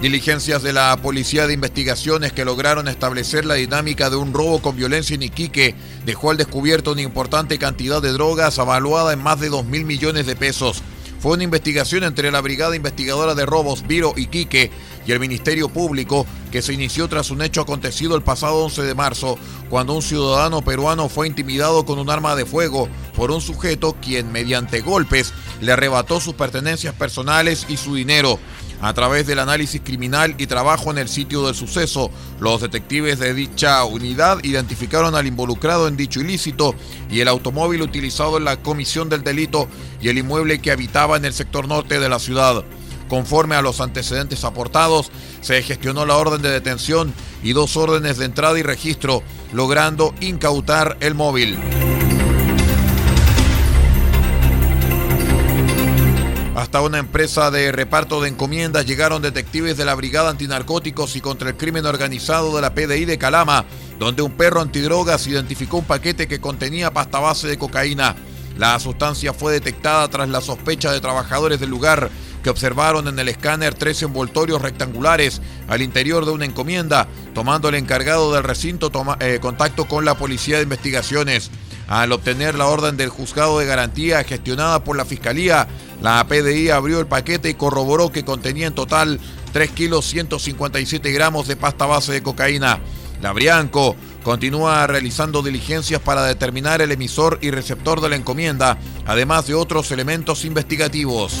Diligencias 0.00 0.62
de 0.62 0.72
la 0.72 0.96
Policía 0.96 1.46
de 1.46 1.52
Investigaciones 1.52 2.32
que 2.32 2.46
lograron 2.46 2.88
establecer 2.88 3.44
la 3.44 3.56
dinámica 3.56 4.08
de 4.08 4.16
un 4.16 4.32
robo 4.32 4.62
con 4.62 4.74
violencia 4.74 5.14
en 5.14 5.22
Iquique 5.22 5.74
dejó 6.06 6.30
al 6.30 6.38
descubierto 6.38 6.92
una 6.92 7.02
importante 7.02 7.58
cantidad 7.58 8.00
de 8.00 8.12
drogas 8.12 8.58
avaluada 8.58 9.12
en 9.12 9.22
más 9.22 9.40
de 9.40 9.50
2 9.50 9.66
mil 9.66 9.84
millones 9.84 10.24
de 10.24 10.36
pesos. 10.36 10.82
Fue 11.20 11.32
una 11.32 11.44
investigación 11.44 12.02
entre 12.04 12.30
la 12.30 12.40
Brigada 12.40 12.74
Investigadora 12.74 13.34
de 13.34 13.44
Robos 13.44 13.86
Viro 13.86 14.14
Iquique 14.16 14.70
y 15.06 15.12
el 15.12 15.20
Ministerio 15.20 15.68
Público 15.68 16.24
que 16.50 16.62
se 16.62 16.72
inició 16.72 17.06
tras 17.08 17.30
un 17.30 17.42
hecho 17.42 17.60
acontecido 17.60 18.16
el 18.16 18.22
pasado 18.22 18.64
11 18.64 18.82
de 18.82 18.94
marzo, 18.94 19.38
cuando 19.68 19.92
un 19.92 20.00
ciudadano 20.00 20.62
peruano 20.62 21.10
fue 21.10 21.26
intimidado 21.26 21.84
con 21.84 21.98
un 21.98 22.08
arma 22.08 22.36
de 22.36 22.46
fuego 22.46 22.88
por 23.14 23.30
un 23.30 23.42
sujeto 23.42 23.94
quien 24.00 24.32
mediante 24.32 24.80
golpes 24.80 25.34
le 25.60 25.72
arrebató 25.72 26.20
sus 26.20 26.32
pertenencias 26.32 26.94
personales 26.94 27.66
y 27.68 27.76
su 27.76 27.94
dinero. 27.94 28.38
A 28.82 28.94
través 28.94 29.26
del 29.26 29.40
análisis 29.40 29.82
criminal 29.84 30.34
y 30.38 30.46
trabajo 30.46 30.90
en 30.90 30.96
el 30.96 31.08
sitio 31.08 31.44
del 31.44 31.54
suceso, 31.54 32.10
los 32.40 32.62
detectives 32.62 33.18
de 33.18 33.34
dicha 33.34 33.84
unidad 33.84 34.42
identificaron 34.42 35.14
al 35.14 35.26
involucrado 35.26 35.86
en 35.86 35.98
dicho 35.98 36.20
ilícito 36.20 36.74
y 37.10 37.20
el 37.20 37.28
automóvil 37.28 37.82
utilizado 37.82 38.38
en 38.38 38.44
la 38.44 38.56
comisión 38.56 39.10
del 39.10 39.22
delito 39.22 39.68
y 40.00 40.08
el 40.08 40.16
inmueble 40.16 40.60
que 40.60 40.70
habitaba 40.70 41.18
en 41.18 41.26
el 41.26 41.34
sector 41.34 41.68
norte 41.68 42.00
de 42.00 42.08
la 42.08 42.18
ciudad. 42.18 42.64
Conforme 43.10 43.56
a 43.56 43.62
los 43.62 43.80
antecedentes 43.80 44.44
aportados, 44.44 45.10
se 45.42 45.62
gestionó 45.62 46.06
la 46.06 46.16
orden 46.16 46.40
de 46.40 46.50
detención 46.50 47.12
y 47.42 47.52
dos 47.52 47.76
órdenes 47.76 48.16
de 48.16 48.24
entrada 48.24 48.58
y 48.58 48.62
registro, 48.62 49.22
logrando 49.52 50.14
incautar 50.20 50.96
el 51.00 51.14
móvil. 51.14 51.58
Hasta 56.60 56.82
una 56.82 56.98
empresa 56.98 57.50
de 57.50 57.72
reparto 57.72 58.20
de 58.20 58.28
encomiendas 58.28 58.84
llegaron 58.84 59.22
detectives 59.22 59.78
de 59.78 59.86
la 59.86 59.94
Brigada 59.94 60.28
Antinarcóticos 60.28 61.16
y 61.16 61.22
contra 61.22 61.48
el 61.48 61.56
Crimen 61.56 61.86
Organizado 61.86 62.54
de 62.54 62.60
la 62.60 62.74
PDI 62.74 63.06
de 63.06 63.16
Calama, 63.16 63.64
donde 63.98 64.20
un 64.20 64.32
perro 64.32 64.60
antidrogas 64.60 65.26
identificó 65.26 65.78
un 65.78 65.86
paquete 65.86 66.28
que 66.28 66.38
contenía 66.38 66.92
pasta 66.92 67.18
base 67.18 67.48
de 67.48 67.56
cocaína. 67.56 68.14
La 68.58 68.78
sustancia 68.78 69.32
fue 69.32 69.54
detectada 69.54 70.06
tras 70.08 70.28
la 70.28 70.42
sospecha 70.42 70.92
de 70.92 71.00
trabajadores 71.00 71.60
del 71.60 71.70
lugar 71.70 72.10
que 72.42 72.50
observaron 72.50 73.08
en 73.08 73.18
el 73.18 73.30
escáner 73.30 73.72
tres 73.72 74.02
envoltorios 74.02 74.60
rectangulares 74.60 75.40
al 75.66 75.80
interior 75.80 76.26
de 76.26 76.32
una 76.32 76.44
encomienda, 76.44 77.08
tomando 77.34 77.70
el 77.70 77.76
encargado 77.76 78.34
del 78.34 78.44
recinto 78.44 78.92
eh, 79.20 79.38
contacto 79.40 79.86
con 79.86 80.04
la 80.04 80.14
Policía 80.14 80.58
de 80.58 80.64
Investigaciones. 80.64 81.50
Al 81.88 82.12
obtener 82.12 82.54
la 82.54 82.66
orden 82.66 82.96
del 82.96 83.08
juzgado 83.08 83.58
de 83.58 83.66
garantía 83.66 84.22
gestionada 84.22 84.84
por 84.84 84.96
la 84.96 85.04
Fiscalía, 85.04 85.66
la 86.00 86.26
PDI 86.26 86.70
abrió 86.70 86.98
el 86.98 87.06
paquete 87.06 87.50
y 87.50 87.54
corroboró 87.54 88.10
que 88.10 88.24
contenía 88.24 88.66
en 88.66 88.74
total 88.74 89.20
3 89.52 89.70
kilos 89.72 90.06
157 90.06 91.12
gramos 91.12 91.46
de 91.46 91.56
pasta 91.56 91.86
base 91.86 92.12
de 92.12 92.22
cocaína. 92.22 92.80
La 93.20 93.32
Brianco 93.32 93.96
continúa 94.22 94.86
realizando 94.86 95.42
diligencias 95.42 96.00
para 96.00 96.24
determinar 96.24 96.80
el 96.80 96.92
emisor 96.92 97.38
y 97.42 97.50
receptor 97.50 98.00
de 98.00 98.08
la 98.08 98.16
encomienda, 98.16 98.78
además 99.06 99.46
de 99.46 99.54
otros 99.54 99.90
elementos 99.90 100.46
investigativos. 100.46 101.34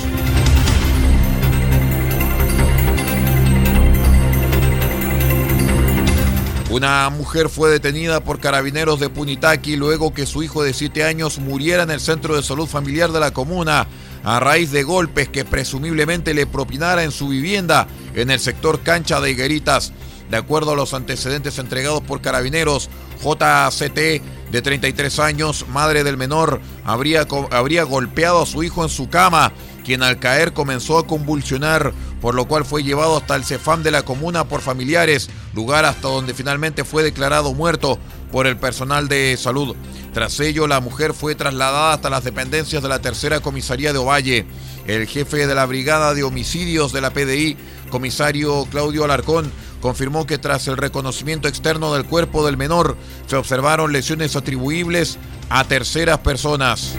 Una 6.70 7.10
mujer 7.10 7.48
fue 7.48 7.70
detenida 7.70 8.22
por 8.22 8.38
carabineros 8.38 9.00
de 9.00 9.08
Punitaqui 9.08 9.74
luego 9.74 10.14
que 10.14 10.26
su 10.26 10.42
hijo 10.42 10.62
de 10.62 10.72
7 10.72 11.02
años 11.02 11.38
muriera 11.38 11.82
en 11.82 11.90
el 11.90 11.98
centro 11.98 12.36
de 12.36 12.42
salud 12.42 12.66
familiar 12.66 13.10
de 13.10 13.18
la 13.20 13.32
comuna 13.32 13.88
a 14.24 14.40
raíz 14.40 14.70
de 14.70 14.82
golpes 14.82 15.28
que 15.28 15.44
presumiblemente 15.44 16.34
le 16.34 16.46
propinara 16.46 17.04
en 17.04 17.12
su 17.12 17.28
vivienda 17.28 17.86
en 18.14 18.30
el 18.30 18.40
sector 18.40 18.80
Cancha 18.80 19.20
de 19.20 19.30
Higueritas. 19.30 19.92
De 20.30 20.36
acuerdo 20.36 20.72
a 20.72 20.76
los 20.76 20.94
antecedentes 20.94 21.58
entregados 21.58 22.02
por 22.02 22.20
carabineros, 22.20 22.88
JCT, 23.22 24.22
de 24.50 24.62
33 24.62 25.18
años, 25.18 25.66
madre 25.68 26.04
del 26.04 26.16
menor, 26.16 26.60
habría, 26.84 27.26
habría 27.50 27.84
golpeado 27.84 28.42
a 28.42 28.46
su 28.46 28.62
hijo 28.62 28.82
en 28.82 28.90
su 28.90 29.08
cama 29.08 29.52
quien 29.80 30.02
al 30.02 30.18
caer 30.18 30.52
comenzó 30.52 30.98
a 30.98 31.06
convulsionar, 31.06 31.92
por 32.20 32.34
lo 32.34 32.46
cual 32.46 32.64
fue 32.64 32.82
llevado 32.82 33.16
hasta 33.16 33.34
el 33.34 33.44
Cefam 33.44 33.82
de 33.82 33.90
la 33.90 34.02
comuna 34.02 34.44
por 34.44 34.60
familiares, 34.60 35.30
lugar 35.54 35.84
hasta 35.84 36.08
donde 36.08 36.34
finalmente 36.34 36.84
fue 36.84 37.02
declarado 37.02 37.54
muerto 37.54 37.98
por 38.30 38.46
el 38.46 38.56
personal 38.56 39.08
de 39.08 39.36
salud. 39.36 39.76
Tras 40.12 40.40
ello, 40.40 40.66
la 40.66 40.80
mujer 40.80 41.14
fue 41.14 41.34
trasladada 41.34 41.92
hasta 41.92 42.10
las 42.10 42.24
dependencias 42.24 42.82
de 42.82 42.88
la 42.88 43.00
tercera 43.00 43.40
comisaría 43.40 43.92
de 43.92 43.98
Ovalle. 43.98 44.46
El 44.86 45.06
jefe 45.06 45.46
de 45.46 45.54
la 45.54 45.66
brigada 45.66 46.14
de 46.14 46.24
homicidios 46.24 46.92
de 46.92 47.00
la 47.00 47.12
PDI, 47.12 47.56
comisario 47.90 48.66
Claudio 48.70 49.04
Alarcón, 49.04 49.52
confirmó 49.80 50.26
que 50.26 50.38
tras 50.38 50.66
el 50.68 50.76
reconocimiento 50.76 51.48
externo 51.48 51.94
del 51.94 52.04
cuerpo 52.04 52.44
del 52.44 52.56
menor, 52.56 52.96
se 53.26 53.36
observaron 53.36 53.92
lesiones 53.92 54.36
atribuibles 54.36 55.18
a 55.48 55.64
terceras 55.64 56.18
personas. 56.18 56.96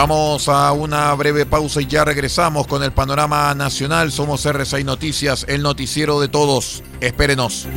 Vamos 0.00 0.48
a 0.48 0.72
una 0.72 1.12
breve 1.12 1.44
pausa 1.44 1.82
y 1.82 1.86
ya 1.86 2.06
regresamos 2.06 2.66
con 2.66 2.82
el 2.82 2.90
panorama 2.90 3.54
nacional. 3.54 4.10
Somos 4.10 4.46
RCI 4.46 4.82
Noticias, 4.82 5.44
el 5.46 5.62
noticiero 5.62 6.18
de 6.20 6.28
todos. 6.28 6.82
Espérenos. 7.02 7.68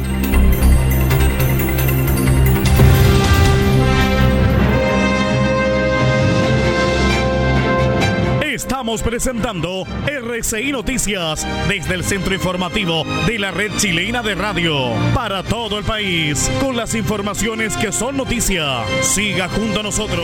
Estamos 8.42 9.04
presentando 9.04 9.86
RCI 10.08 10.72
Noticias 10.72 11.46
desde 11.68 11.94
el 11.96 12.06
centro 12.06 12.34
informativo 12.34 13.04
de 13.28 13.38
la 13.38 13.52
red 13.52 13.72
chilena 13.76 14.24
de 14.24 14.36
radio 14.36 14.94
para 15.14 15.44
todo 15.44 15.78
el 15.78 15.84
país 15.84 16.50
con 16.62 16.78
las 16.78 16.96
informaciones 16.96 17.76
que 17.76 17.92
son 17.92 18.16
noticia. 18.16 18.86
Siga 19.02 19.50
junto 19.50 19.82
a 19.82 19.84
nosotros. 19.84 20.24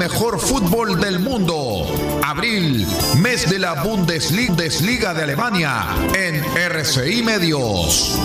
mejor 0.00 0.40
fútbol 0.40 0.98
del 0.98 1.18
mundo. 1.18 1.86
Abril, 2.24 2.86
mes 3.18 3.50
de 3.50 3.58
la 3.58 3.82
Bundesliga 3.82 5.12
de 5.12 5.22
Alemania 5.24 5.88
en 6.14 6.42
RCI 6.56 7.22
Medios. 7.22 8.18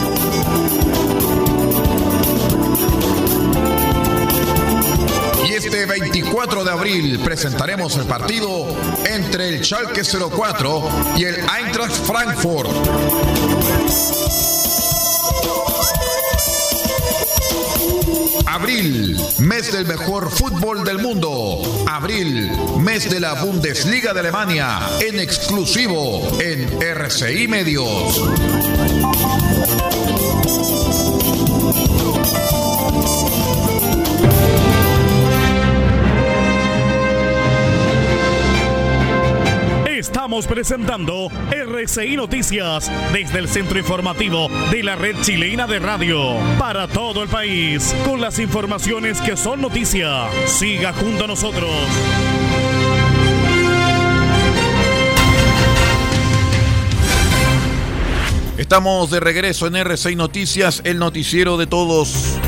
Y 5.49 5.51
este 5.51 5.85
24 5.85 6.63
de 6.63 6.71
abril 6.71 7.19
presentaremos 7.19 7.97
el 7.97 8.05
partido 8.05 8.65
entre 9.05 9.49
el 9.49 9.65
Schalke 9.65 10.01
04 10.05 10.89
y 11.17 11.25
el 11.25 11.35
Eintracht 11.35 12.05
Frankfurt. 12.05 12.69
Abril, 18.55 19.17
mes 19.39 19.69
del 19.73 19.85
mejor 19.85 20.31
fútbol 20.31 20.85
del 20.85 20.99
mundo. 20.99 21.61
Abril, 21.91 22.49
mes 22.79 23.09
de 23.09 23.19
la 23.19 23.33
Bundesliga 23.33 24.13
de 24.13 24.21
Alemania, 24.21 24.79
en 25.01 25.19
exclusivo 25.19 26.25
en 26.39 26.81
RCI 26.81 27.49
Medios. 27.49 28.21
Estamos 40.25 40.47
presentando 40.47 41.27
RCI 41.51 42.15
Noticias 42.15 42.91
desde 43.13 43.37
el 43.37 43.47
centro 43.47 43.77
informativo 43.77 44.49
de 44.71 44.81
la 44.81 44.95
red 44.95 45.15
chilena 45.21 45.67
de 45.67 45.77
radio 45.77 46.37
para 46.57 46.87
todo 46.87 47.21
el 47.21 47.29
país 47.29 47.95
con 48.03 48.19
las 48.19 48.39
informaciones 48.39 49.21
que 49.21 49.37
son 49.37 49.61
noticia. 49.61 50.27
Siga 50.47 50.93
junto 50.93 51.25
a 51.25 51.27
nosotros. 51.27 51.69
Estamos 58.57 59.11
de 59.11 59.19
regreso 59.19 59.67
en 59.67 59.75
RCI 59.75 60.15
Noticias, 60.15 60.81
el 60.85 60.97
noticiero 60.97 61.55
de 61.55 61.67
todos. 61.67 62.39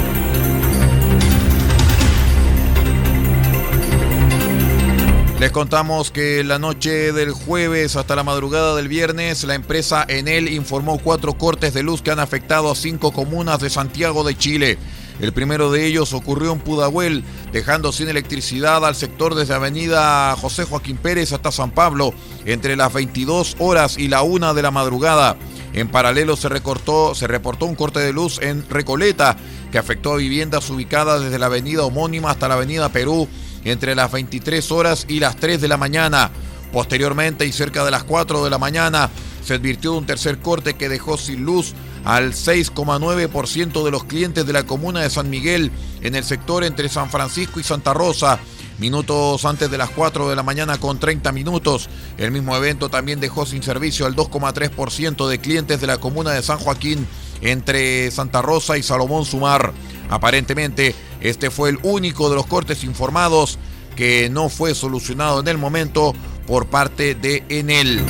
Les 5.39 5.51
contamos 5.51 6.09
que 6.09 6.43
la 6.43 6.57
noche 6.57 7.13
del 7.13 7.31
jueves 7.31 7.95
hasta 7.95 8.15
la 8.15 8.23
madrugada 8.23 8.75
del 8.75 8.87
viernes, 8.87 9.43
la 9.43 9.53
empresa 9.53 10.03
Enel 10.07 10.51
informó 10.51 10.97
cuatro 10.97 11.37
cortes 11.37 11.75
de 11.75 11.83
luz 11.83 12.01
que 12.01 12.09
han 12.09 12.17
afectado 12.19 12.71
a 12.71 12.75
cinco 12.75 13.11
comunas 13.11 13.59
de 13.59 13.69
Santiago 13.69 14.23
de 14.23 14.35
Chile. 14.35 14.79
El 15.19 15.33
primero 15.33 15.71
de 15.71 15.85
ellos 15.85 16.13
ocurrió 16.13 16.53
en 16.53 16.59
Pudahuel, 16.59 17.23
dejando 17.51 17.91
sin 17.91 18.09
electricidad 18.09 18.83
al 18.83 18.95
sector 18.95 19.35
desde 19.35 19.53
Avenida 19.53 20.35
José 20.37 20.63
Joaquín 20.63 20.97
Pérez 20.97 21.31
hasta 21.31 21.51
San 21.51 21.69
Pablo, 21.69 22.15
entre 22.45 22.75
las 22.75 22.91
22 22.91 23.57
horas 23.59 23.99
y 23.99 24.07
la 24.07 24.23
una 24.23 24.55
de 24.55 24.63
la 24.63 24.71
madrugada. 24.71 25.37
En 25.73 25.89
paralelo 25.89 26.35
se 26.35 26.49
recortó, 26.49 27.13
se 27.13 27.27
reportó 27.27 27.67
un 27.67 27.75
corte 27.75 27.99
de 27.99 28.11
luz 28.11 28.39
en 28.41 28.67
Recoleta 28.67 29.37
que 29.71 29.77
afectó 29.77 30.13
a 30.13 30.17
viviendas 30.17 30.67
ubicadas 30.71 31.21
desde 31.21 31.37
la 31.37 31.45
avenida 31.45 31.85
homónima 31.85 32.31
hasta 32.31 32.47
la 32.47 32.55
avenida 32.55 32.89
Perú 32.89 33.27
entre 33.71 33.95
las 33.95 34.11
23 34.11 34.71
horas 34.71 35.05
y 35.07 35.19
las 35.19 35.35
3 35.37 35.61
de 35.61 35.67
la 35.67 35.77
mañana. 35.77 36.31
Posteriormente 36.71 37.45
y 37.45 37.51
cerca 37.51 37.85
de 37.85 37.91
las 37.91 38.03
4 38.03 38.43
de 38.43 38.49
la 38.49 38.57
mañana 38.57 39.09
se 39.43 39.53
advirtió 39.53 39.93
de 39.93 39.99
un 39.99 40.05
tercer 40.05 40.39
corte 40.39 40.73
que 40.73 40.89
dejó 40.89 41.17
sin 41.17 41.45
luz 41.45 41.73
al 42.03 42.33
6,9% 42.33 43.83
de 43.83 43.91
los 43.91 44.03
clientes 44.03 44.45
de 44.45 44.53
la 44.53 44.65
comuna 44.65 45.01
de 45.01 45.09
San 45.09 45.29
Miguel 45.29 45.71
en 46.01 46.15
el 46.15 46.25
sector 46.25 46.63
entre 46.65 46.89
San 46.89 47.09
Francisco 47.09 47.59
y 47.59 47.63
Santa 47.63 47.93
Rosa. 47.93 48.39
Minutos 48.77 49.43
antes 49.45 49.71
de 49.71 49.77
las 49.77 49.89
4 49.89 50.29
de 50.29 50.35
la 50.35 50.43
mañana 50.43 50.77
con 50.77 50.99
30 50.99 51.31
minutos, 51.31 51.89
el 52.17 52.31
mismo 52.31 52.55
evento 52.55 52.89
también 52.89 53.19
dejó 53.19 53.45
sin 53.45 53.63
servicio 53.63 54.05
al 54.05 54.15
2,3% 54.15 55.27
de 55.27 55.39
clientes 55.39 55.81
de 55.81 55.87
la 55.87 55.97
comuna 55.97 56.31
de 56.31 56.43
San 56.43 56.59
Joaquín 56.59 57.07
entre 57.41 58.09
Santa 58.11 58.41
Rosa 58.41 58.77
y 58.77 58.83
Salomón 58.83 59.25
Sumar. 59.25 59.73
Aparentemente, 60.09 60.95
este 61.21 61.49
fue 61.49 61.69
el 61.69 61.79
único 61.83 62.29
de 62.29 62.35
los 62.35 62.45
cortes 62.45 62.83
informados 62.83 63.59
que 63.95 64.29
no 64.29 64.49
fue 64.49 64.75
solucionado 64.75 65.39
en 65.39 65.47
el 65.47 65.57
momento 65.57 66.13
por 66.45 66.67
parte 66.67 67.15
de 67.15 67.43
Enel. 67.49 68.03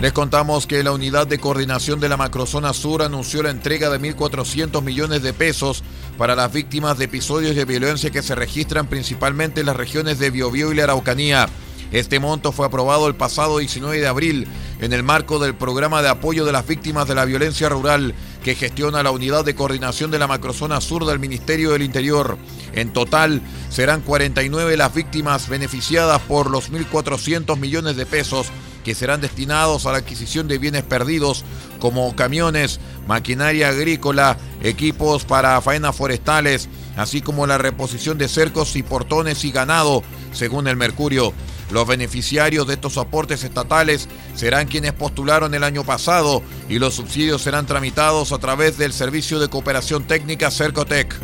Les 0.00 0.14
contamos 0.14 0.66
que 0.66 0.82
la 0.82 0.92
unidad 0.92 1.26
de 1.26 1.38
coordinación 1.38 2.00
de 2.00 2.08
la 2.08 2.16
Macrozona 2.16 2.72
Sur 2.72 3.02
anunció 3.02 3.42
la 3.42 3.50
entrega 3.50 3.90
de 3.90 4.00
1.400 4.00 4.80
millones 4.80 5.22
de 5.22 5.34
pesos 5.34 5.84
para 6.20 6.36
las 6.36 6.52
víctimas 6.52 6.98
de 6.98 7.06
episodios 7.06 7.56
de 7.56 7.64
violencia 7.64 8.10
que 8.10 8.22
se 8.22 8.34
registran 8.34 8.88
principalmente 8.88 9.60
en 9.60 9.66
las 9.66 9.76
regiones 9.76 10.18
de 10.18 10.28
Biobío 10.28 10.70
y 10.70 10.74
la 10.74 10.82
Araucanía. 10.84 11.48
Este 11.92 12.20
monto 12.20 12.52
fue 12.52 12.66
aprobado 12.66 13.08
el 13.08 13.14
pasado 13.14 13.56
19 13.56 13.98
de 13.98 14.06
abril 14.06 14.46
en 14.82 14.92
el 14.92 15.02
marco 15.02 15.38
del 15.38 15.54
programa 15.54 16.02
de 16.02 16.10
apoyo 16.10 16.44
de 16.44 16.52
las 16.52 16.66
víctimas 16.66 17.08
de 17.08 17.14
la 17.14 17.24
violencia 17.24 17.70
rural 17.70 18.14
que 18.44 18.54
gestiona 18.54 19.02
la 19.02 19.12
unidad 19.12 19.46
de 19.46 19.54
coordinación 19.54 20.10
de 20.10 20.18
la 20.18 20.26
macrozona 20.26 20.82
sur 20.82 21.06
del 21.06 21.20
Ministerio 21.20 21.70
del 21.70 21.80
Interior. 21.80 22.36
En 22.74 22.92
total 22.92 23.40
serán 23.70 24.02
49 24.02 24.76
las 24.76 24.92
víctimas 24.92 25.48
beneficiadas 25.48 26.20
por 26.20 26.50
los 26.50 26.70
1.400 26.70 27.56
millones 27.56 27.96
de 27.96 28.04
pesos 28.04 28.48
que 28.84 28.94
serán 28.94 29.20
destinados 29.20 29.86
a 29.86 29.92
la 29.92 29.98
adquisición 29.98 30.48
de 30.48 30.58
bienes 30.58 30.82
perdidos 30.82 31.44
como 31.78 32.14
camiones, 32.14 32.80
maquinaria 33.06 33.68
agrícola, 33.68 34.36
equipos 34.62 35.24
para 35.24 35.60
faenas 35.60 35.96
forestales, 35.96 36.68
así 36.96 37.20
como 37.20 37.46
la 37.46 37.58
reposición 37.58 38.18
de 38.18 38.28
cercos 38.28 38.76
y 38.76 38.82
portones 38.82 39.44
y 39.44 39.52
ganado, 39.52 40.02
según 40.32 40.68
el 40.68 40.76
Mercurio. 40.76 41.32
Los 41.70 41.86
beneficiarios 41.86 42.66
de 42.66 42.74
estos 42.74 42.98
aportes 42.98 43.44
estatales 43.44 44.08
serán 44.34 44.66
quienes 44.66 44.92
postularon 44.92 45.54
el 45.54 45.64
año 45.64 45.84
pasado 45.84 46.42
y 46.68 46.78
los 46.78 46.94
subsidios 46.94 47.42
serán 47.42 47.66
tramitados 47.66 48.32
a 48.32 48.38
través 48.38 48.76
del 48.76 48.92
Servicio 48.92 49.38
de 49.38 49.48
Cooperación 49.48 50.04
Técnica 50.04 50.50
Cercotec. 50.50 51.14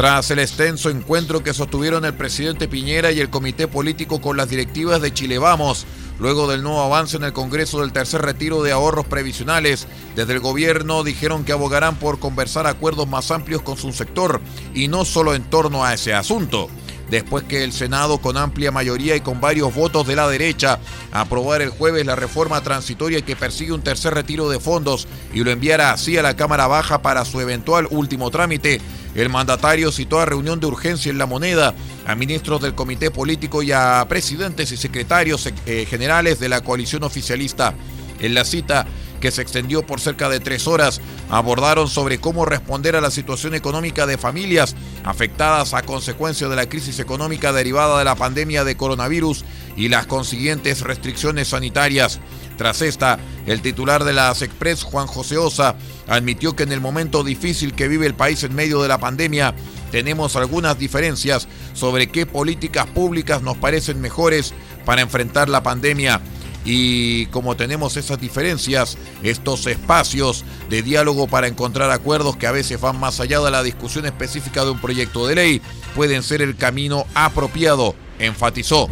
Tras 0.00 0.30
el 0.30 0.38
extenso 0.38 0.88
encuentro 0.88 1.42
que 1.42 1.52
sostuvieron 1.52 2.06
el 2.06 2.14
presidente 2.14 2.68
Piñera 2.68 3.12
y 3.12 3.20
el 3.20 3.28
comité 3.28 3.68
político 3.68 4.18
con 4.22 4.34
las 4.38 4.48
directivas 4.48 5.02
de 5.02 5.12
Chile 5.12 5.36
Vamos, 5.36 5.84
Luego 6.18 6.50
del 6.50 6.62
nuevo 6.62 6.82
avance 6.82 7.16
en 7.16 7.24
el 7.24 7.32
Congreso 7.32 7.80
del 7.80 7.92
tercer 7.92 8.20
retiro 8.20 8.62
de 8.62 8.72
ahorros 8.72 9.06
previsionales, 9.06 9.86
desde 10.16 10.34
el 10.34 10.40
gobierno 10.40 11.02
dijeron 11.02 11.44
que 11.44 11.52
abogarán 11.52 11.96
por 11.96 12.18
conversar 12.18 12.66
acuerdos 12.66 13.08
más 13.08 13.30
amplios 13.30 13.62
con 13.62 13.78
su 13.78 13.90
sector 13.92 14.42
y 14.74 14.88
no 14.88 15.06
solo 15.06 15.34
en 15.34 15.44
torno 15.44 15.82
a 15.82 15.94
ese 15.94 16.12
asunto. 16.12 16.68
Después 17.10 17.44
que 17.44 17.64
el 17.64 17.72
Senado, 17.72 18.18
con 18.18 18.36
amplia 18.36 18.70
mayoría 18.70 19.16
y 19.16 19.20
con 19.20 19.40
varios 19.40 19.74
votos 19.74 20.06
de 20.06 20.14
la 20.14 20.28
derecha, 20.28 20.78
aprobara 21.10 21.64
el 21.64 21.70
jueves 21.70 22.06
la 22.06 22.16
reforma 22.16 22.60
transitoria 22.60 23.22
que 23.22 23.34
persigue 23.34 23.72
un 23.72 23.82
tercer 23.82 24.14
retiro 24.14 24.48
de 24.48 24.60
fondos 24.60 25.08
y 25.32 25.42
lo 25.42 25.50
enviara 25.50 25.90
así 25.90 26.18
a 26.18 26.22
la 26.22 26.36
Cámara 26.36 26.68
Baja 26.68 27.02
para 27.02 27.24
su 27.24 27.40
eventual 27.40 27.88
último 27.90 28.30
trámite, 28.30 28.80
el 29.14 29.28
mandatario 29.28 29.90
citó 29.92 30.20
a 30.20 30.26
reunión 30.26 30.60
de 30.60 30.66
urgencia 30.66 31.10
en 31.10 31.18
la 31.18 31.26
moneda 31.26 31.74
a 32.06 32.14
ministros 32.14 32.60
del 32.60 32.74
comité 32.74 33.10
político 33.10 33.62
y 33.62 33.72
a 33.72 34.04
presidentes 34.08 34.72
y 34.72 34.76
secretarios 34.76 35.48
eh, 35.66 35.86
generales 35.88 36.38
de 36.38 36.48
la 36.48 36.62
coalición 36.62 37.02
oficialista. 37.02 37.74
En 38.20 38.34
la 38.34 38.44
cita, 38.44 38.86
que 39.20 39.30
se 39.30 39.42
extendió 39.42 39.82
por 39.82 40.00
cerca 40.00 40.28
de 40.28 40.40
tres 40.40 40.66
horas, 40.66 41.00
abordaron 41.28 41.88
sobre 41.88 42.18
cómo 42.18 42.44
responder 42.44 42.96
a 42.96 43.00
la 43.00 43.10
situación 43.10 43.54
económica 43.54 44.06
de 44.06 44.18
familias 44.18 44.74
afectadas 45.04 45.74
a 45.74 45.82
consecuencia 45.82 46.48
de 46.48 46.56
la 46.56 46.68
crisis 46.68 46.98
económica 46.98 47.52
derivada 47.52 47.98
de 47.98 48.04
la 48.04 48.16
pandemia 48.16 48.64
de 48.64 48.76
coronavirus 48.76 49.44
y 49.76 49.88
las 49.88 50.06
consiguientes 50.06 50.80
restricciones 50.82 51.48
sanitarias. 51.48 52.20
Tras 52.60 52.82
esta, 52.82 53.18
el 53.46 53.62
titular 53.62 54.04
de 54.04 54.12
la 54.12 54.32
Express, 54.32 54.82
Juan 54.82 55.06
José 55.06 55.38
Osa, 55.38 55.76
admitió 56.06 56.54
que 56.54 56.64
en 56.64 56.72
el 56.72 56.80
momento 56.82 57.24
difícil 57.24 57.72
que 57.72 57.88
vive 57.88 58.04
el 58.04 58.12
país 58.12 58.44
en 58.44 58.54
medio 58.54 58.82
de 58.82 58.88
la 58.88 58.98
pandemia, 58.98 59.54
tenemos 59.90 60.36
algunas 60.36 60.78
diferencias 60.78 61.48
sobre 61.72 62.08
qué 62.10 62.26
políticas 62.26 62.84
públicas 62.84 63.40
nos 63.40 63.56
parecen 63.56 64.02
mejores 64.02 64.52
para 64.84 65.00
enfrentar 65.00 65.48
la 65.48 65.62
pandemia. 65.62 66.20
Y 66.62 67.24
como 67.28 67.56
tenemos 67.56 67.96
esas 67.96 68.20
diferencias, 68.20 68.98
estos 69.22 69.66
espacios 69.66 70.44
de 70.68 70.82
diálogo 70.82 71.28
para 71.28 71.48
encontrar 71.48 71.90
acuerdos 71.90 72.36
que 72.36 72.46
a 72.46 72.52
veces 72.52 72.78
van 72.78 73.00
más 73.00 73.20
allá 73.20 73.40
de 73.40 73.50
la 73.50 73.62
discusión 73.62 74.04
específica 74.04 74.66
de 74.66 74.72
un 74.72 74.80
proyecto 74.82 75.26
de 75.26 75.34
ley, 75.34 75.62
pueden 75.94 76.22
ser 76.22 76.42
el 76.42 76.56
camino 76.56 77.06
apropiado, 77.14 77.94
enfatizó 78.18 78.90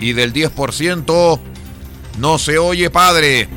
y 0.00 0.14
del 0.14 0.32
10% 0.32 1.38
no 2.18 2.38
se 2.38 2.58
oye 2.58 2.90
padre. 2.90 3.48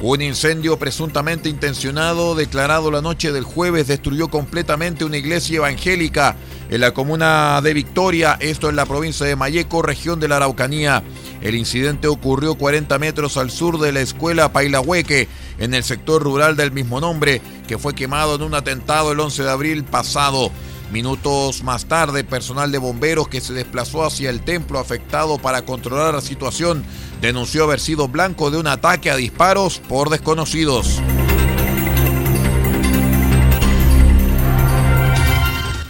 Un 0.00 0.20
incendio 0.20 0.78
presuntamente 0.78 1.48
intencionado 1.48 2.34
declarado 2.34 2.90
la 2.90 3.00
noche 3.00 3.30
del 3.30 3.44
jueves 3.44 3.86
destruyó 3.86 4.28
completamente 4.28 5.04
una 5.04 5.18
iglesia 5.18 5.58
evangélica 5.58 6.36
en 6.72 6.80
la 6.80 6.94
comuna 6.94 7.60
de 7.60 7.74
Victoria, 7.74 8.38
esto 8.40 8.70
en 8.70 8.76
la 8.76 8.86
provincia 8.86 9.26
de 9.26 9.36
Mayeco, 9.36 9.82
región 9.82 10.18
de 10.20 10.28
la 10.28 10.36
Araucanía. 10.36 11.02
El 11.42 11.54
incidente 11.54 12.08
ocurrió 12.08 12.54
40 12.54 12.98
metros 12.98 13.36
al 13.36 13.50
sur 13.50 13.78
de 13.78 13.92
la 13.92 14.00
escuela 14.00 14.54
Pailahueque, 14.54 15.28
en 15.58 15.74
el 15.74 15.84
sector 15.84 16.22
rural 16.22 16.56
del 16.56 16.72
mismo 16.72 16.98
nombre, 16.98 17.42
que 17.68 17.76
fue 17.76 17.94
quemado 17.94 18.36
en 18.36 18.42
un 18.42 18.54
atentado 18.54 19.12
el 19.12 19.20
11 19.20 19.42
de 19.42 19.50
abril 19.50 19.84
pasado. 19.84 20.50
Minutos 20.90 21.62
más 21.62 21.84
tarde, 21.84 22.24
personal 22.24 22.72
de 22.72 22.78
bomberos 22.78 23.28
que 23.28 23.42
se 23.42 23.52
desplazó 23.52 24.06
hacia 24.06 24.30
el 24.30 24.40
templo 24.40 24.78
afectado 24.78 25.36
para 25.36 25.66
controlar 25.66 26.14
la 26.14 26.22
situación 26.22 26.84
denunció 27.20 27.64
haber 27.64 27.80
sido 27.80 28.08
blanco 28.08 28.50
de 28.50 28.56
un 28.56 28.66
ataque 28.66 29.10
a 29.10 29.16
disparos 29.16 29.78
por 29.90 30.08
desconocidos. 30.08 31.02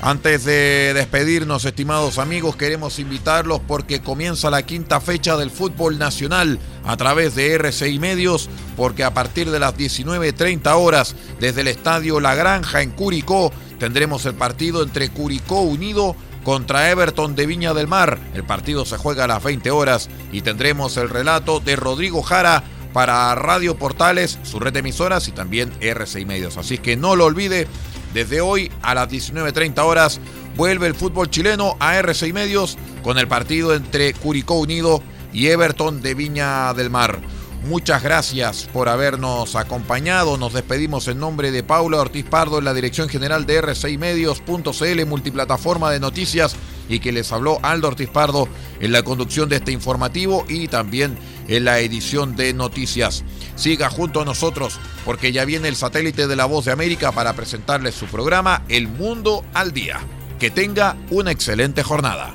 Antes 0.05 0.45
de 0.45 0.95
despedirnos, 0.95 1.65
estimados 1.65 2.19
amigos, 2.19 2.57
queremos 2.57 2.99
invitarlos 2.99 3.61
porque 3.61 4.03
comienza 4.03 4.51
la 4.51 4.67
quinta 4.67 5.01
fecha 5.01 5.37
del 5.37 5.53
fútbol 5.53 5.97
nacional 5.97 6.59
a 6.85 6.97
través 6.97 7.37
de 7.37 7.55
RCI 7.55 8.01
Medios, 8.01 8.51
porque 8.77 9.05
a 9.05 9.15
partir 9.15 9.49
de 9.53 9.61
las 9.61 9.77
19.30 9.77 10.75
horas, 10.75 11.15
desde 11.39 11.61
el 11.61 11.69
estadio 11.69 12.19
La 12.19 12.35
Granja 12.35 12.83
en 12.83 12.91
Curicó, 12.91 13.53
tendremos 13.79 14.27
el 14.27 14.35
partido 14.35 14.83
entre 14.83 15.09
Curicó 15.09 15.61
Unido 15.61 16.17
contra 16.43 16.91
Everton 16.91 17.37
de 17.37 17.47
Viña 17.47 17.73
del 17.73 17.87
Mar. 17.87 18.19
El 18.35 18.43
partido 18.43 18.85
se 18.85 18.97
juega 18.97 19.23
a 19.23 19.29
las 19.29 19.45
20 19.45 19.71
horas 19.71 20.11
y 20.33 20.43
tendremos 20.43 20.97
el 20.97 21.11
relato 21.11 21.61
de 21.61 21.77
Rodrigo 21.77 22.23
Jara 22.23 22.65
para 22.93 23.35
Radio 23.35 23.77
Portales, 23.77 24.39
su 24.43 24.61
red 24.61 24.73
de 24.73 24.81
emisoras 24.81 25.29
y 25.29 25.33
también 25.33 25.73
RCI 25.81 26.25
Medios. 26.25 26.57
Así 26.57 26.79
que 26.79 26.97
no 26.97 27.17
lo 27.17 27.25
olvide, 27.25 27.67
desde 28.13 28.41
hoy 28.41 28.71
a 28.83 28.95
las 28.95 29.09
19.30 29.09 29.79
horas 29.83 30.21
vuelve 30.57 30.87
el 30.87 30.95
fútbol 30.95 31.31
chileno 31.31 31.77
a 31.81 31.99
RCI 31.99 32.33
Medios 32.33 32.77
con 33.03 33.19
el 33.19 33.29
partido 33.29 33.75
entre 33.75 34.13
Curicó 34.15 34.55
Unido 34.55 35.03
y 35.33 35.49
Everton 35.49 36.03
de 36.03 36.15
Viña 36.15 36.75
del 36.75 36.91
Mar. 36.91 37.21
Muchas 37.65 38.03
gracias 38.03 38.69
por 38.73 38.89
habernos 38.89 39.55
acompañado. 39.55 40.37
Nos 40.37 40.53
despedimos 40.53 41.07
en 41.07 41.21
nombre 41.21 41.53
de 41.53 41.63
Paula 41.63 42.01
Ortiz 42.01 42.25
Pardo 42.25 42.59
en 42.59 42.65
la 42.65 42.75
dirección 42.75 43.09
general 43.09 43.47
de 43.47 43.63
R6 43.63 43.99
Medios.cl, 43.99 45.07
multiplataforma 45.07 45.93
de 45.93 46.01
noticias, 46.01 46.57
y 46.89 46.99
que 46.99 47.13
les 47.13 47.31
habló 47.31 47.61
Aldo 47.63 47.87
Ortiz 47.87 48.09
Pardo 48.09 48.49
en 48.81 48.91
la 48.91 49.05
conducción 49.05 49.49
de 49.49 49.57
este 49.57 49.71
informativo 49.71 50.45
y 50.49 50.67
también 50.67 51.17
en 51.49 51.65
la 51.65 51.81
edición 51.81 52.37
de 52.37 52.53
noticias. 52.55 53.25
Siga 53.57 53.91
junto 53.91 54.21
a 54.21 54.25
nosotros 54.25 54.79
porque 55.05 55.33
ya 55.33 55.45
viene 55.45 55.69
el 55.69 55.77
satélite 55.77 56.27
de 56.27 56.37
la 56.37 56.47
Voz 56.47 56.65
de 56.65 56.73
América 56.73 57.13
para 57.13 57.35
presentarles 57.35 57.95
su 57.95 58.07
programa 58.07 58.63
El 58.69 58.89
Mundo 58.89 59.45
al 59.55 59.73
Día. 59.73 60.01
Que 60.39 60.51
tenga 60.51 60.97
una 61.11 61.31
excelente 61.31 61.83
jornada. 61.83 62.35